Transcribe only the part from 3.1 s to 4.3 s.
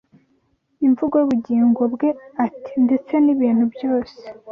n’ibintu byose